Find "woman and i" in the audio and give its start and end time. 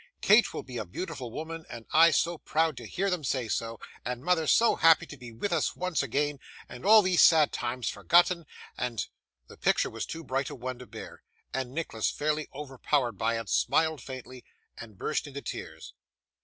1.29-2.09